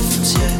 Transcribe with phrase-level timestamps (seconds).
[0.00, 0.59] difference yet.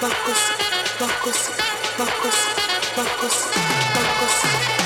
[0.00, 0.38] Bacos,
[1.00, 1.50] bacos,
[1.96, 2.34] bacos,
[2.96, 3.48] bacos,
[3.94, 4.85] bacos.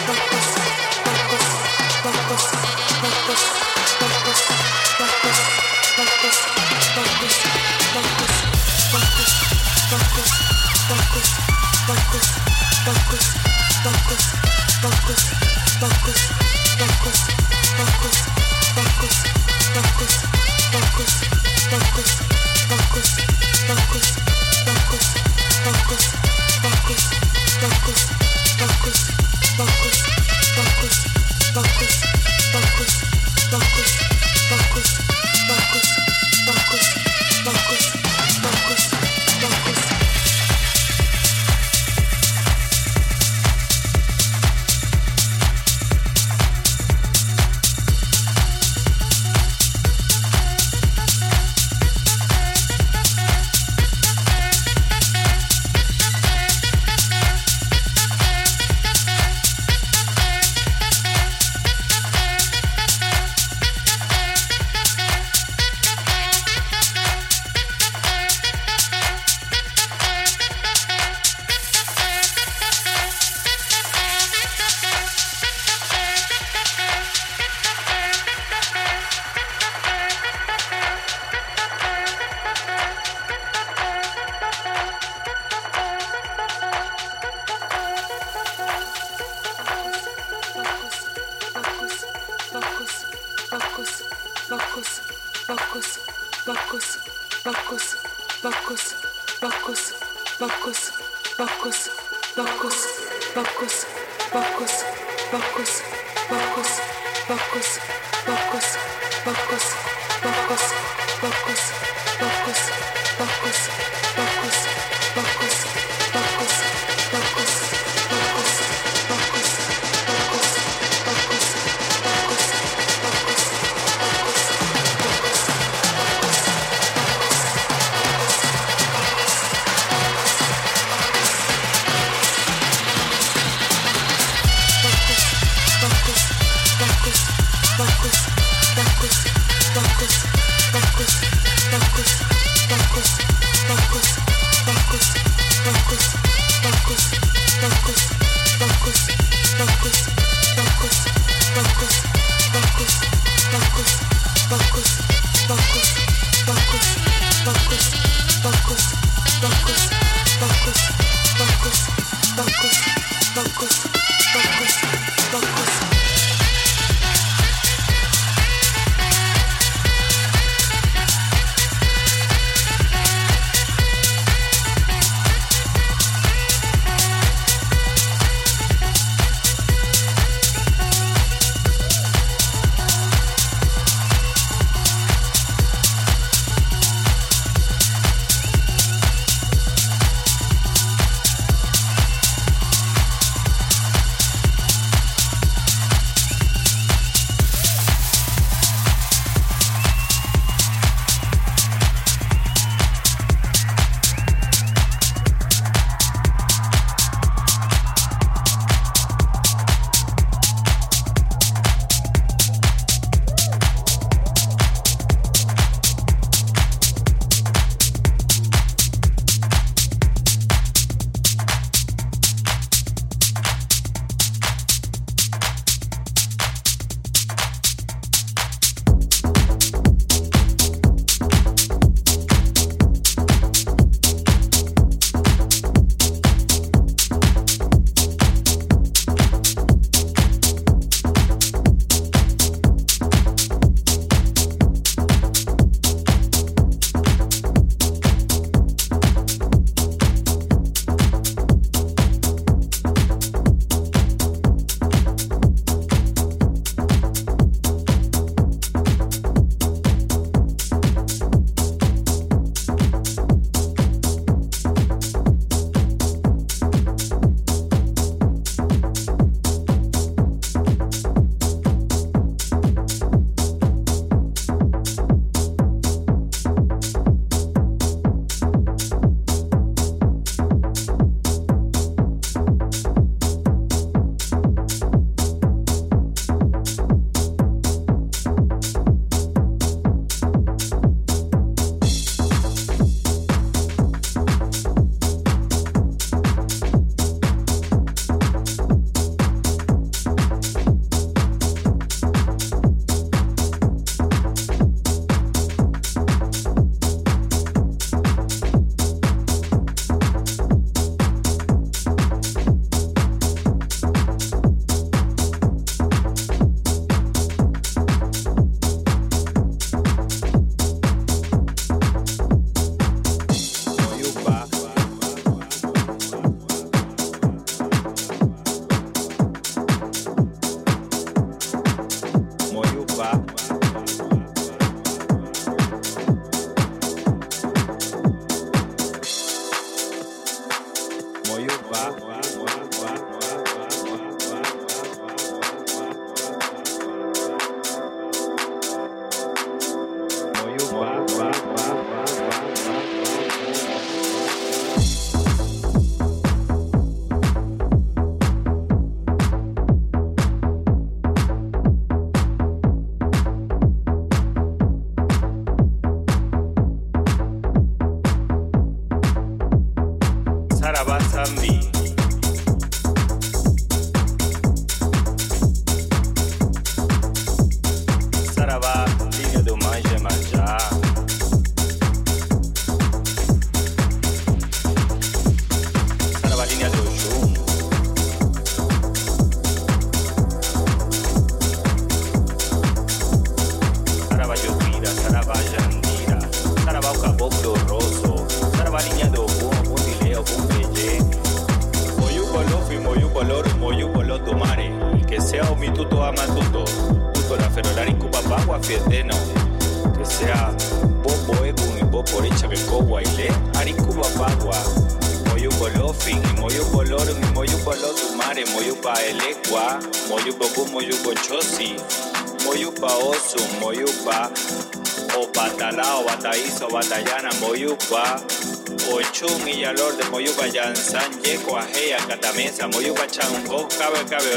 [98.40, 98.99] focus.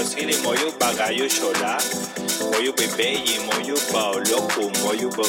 [0.06, 1.78] sili moyo bagayo shola
[2.52, 5.24] moyo bebe yi moyo ba oloko moyo bo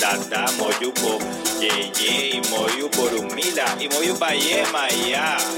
[0.00, 1.18] dada moyo bo
[1.60, 3.08] yeye moyo bo
[3.88, 5.57] moyo ba ye.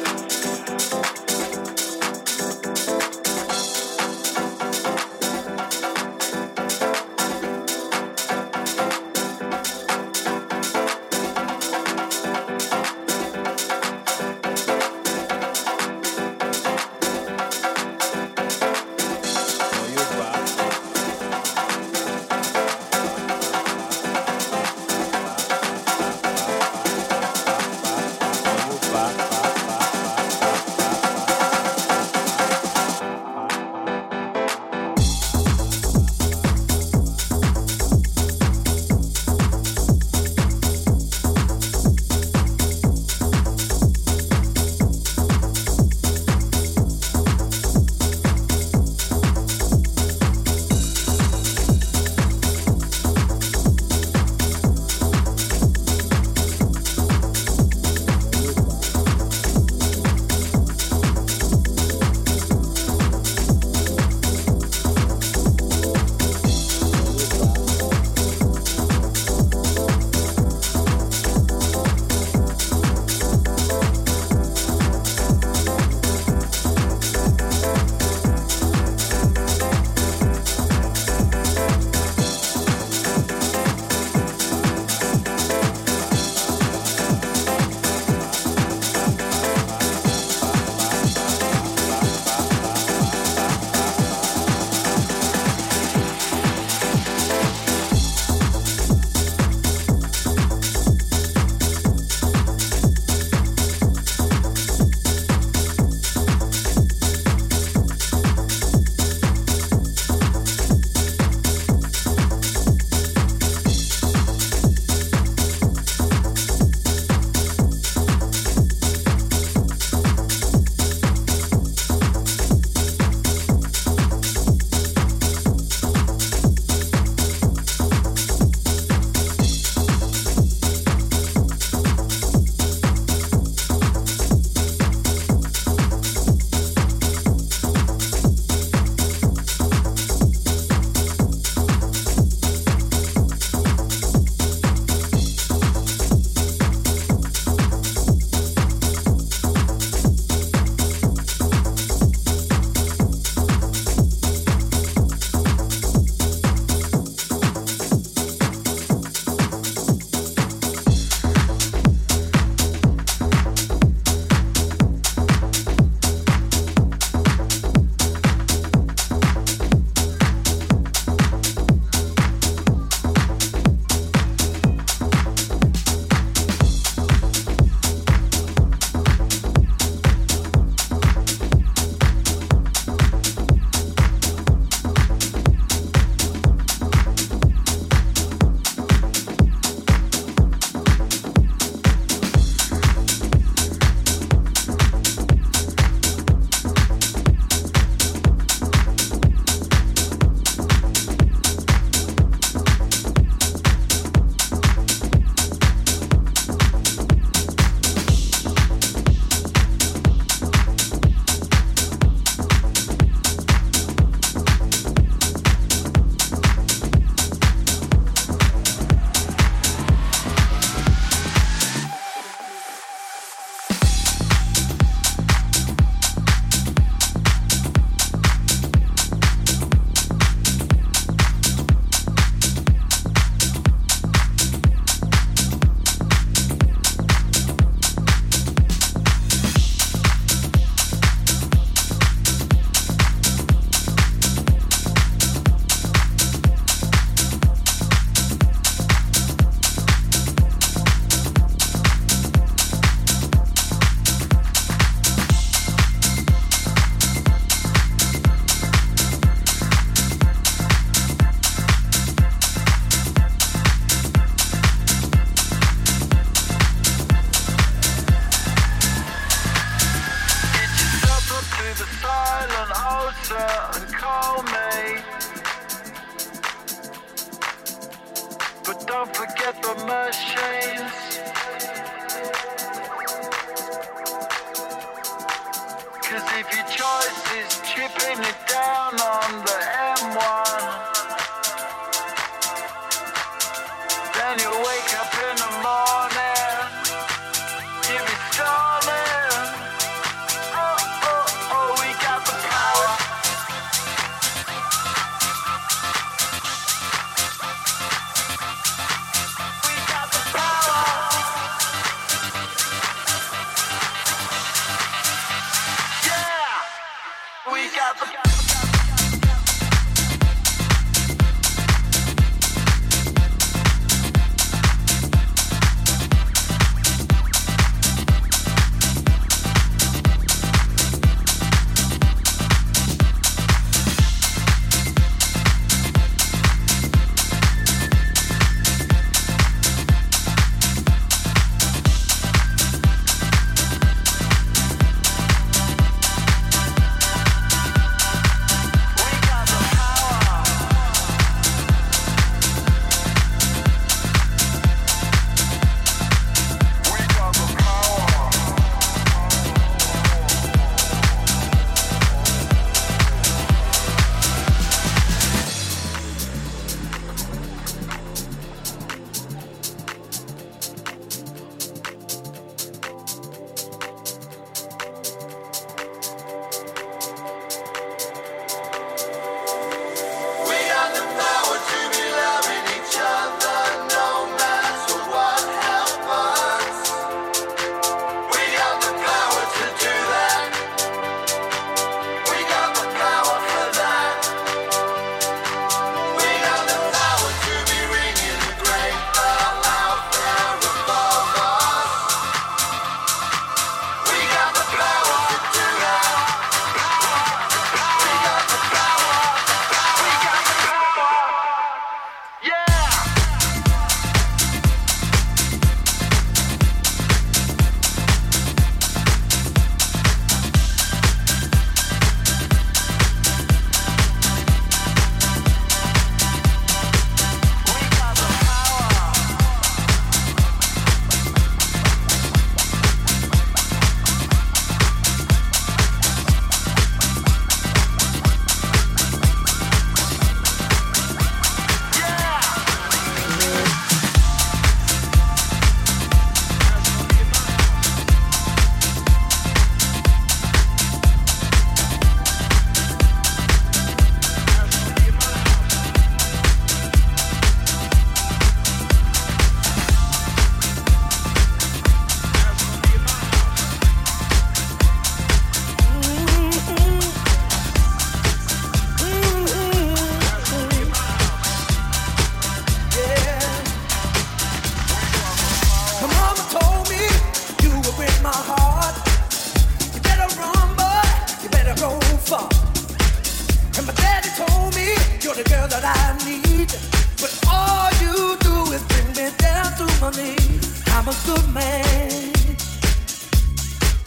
[485.43, 486.68] The girl that I need.
[487.16, 490.82] But all you do is bring me down to my knees.
[490.88, 492.32] I'm a good man.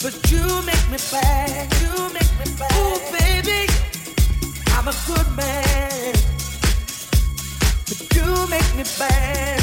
[0.03, 1.73] But you make me bad.
[1.81, 2.73] You make me bad.
[2.77, 3.65] Ooh, baby.
[4.75, 6.13] I'm a good man.
[7.87, 9.61] But you make me bad.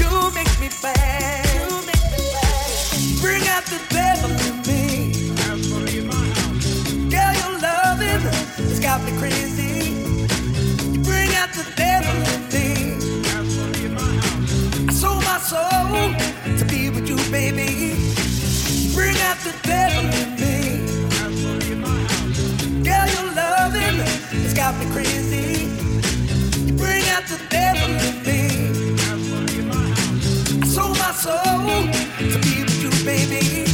[0.00, 1.46] You make me bad.
[1.54, 3.20] You make me bad.
[3.20, 4.82] Bring out the devil in me.
[7.14, 8.22] Girl, your loving
[8.70, 9.91] has got me crazy.
[11.54, 11.60] In
[12.48, 12.96] me.
[14.88, 16.14] I sold my soul
[16.56, 17.92] to be with you, baby.
[18.94, 20.54] Bring out the devil in me.
[22.82, 23.98] Girl, your loving
[24.42, 25.68] has got me crazy.
[26.64, 28.40] You bring out the devil in me.
[30.62, 31.68] I sold my soul
[32.18, 33.71] to be with you, baby.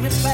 [0.00, 0.27] You